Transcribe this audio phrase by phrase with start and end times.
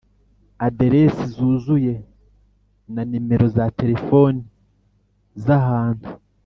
[0.65, 1.95] Aderesi zuzuye
[2.93, 4.41] na nimero za telefoni
[5.43, 6.09] z ahantu